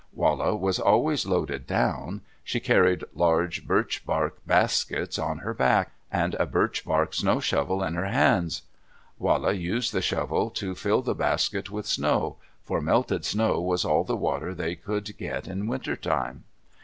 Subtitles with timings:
[0.15, 2.21] Wala was always loaded down.
[2.43, 7.83] She carried large birch bark baskets on her back, and a birch bark snow shovel
[7.83, 8.63] in her hands.
[9.19, 14.03] Wala used the shovel to fill the baskets with snow, for melted snow was all
[14.03, 16.45] the water they could get in winter time.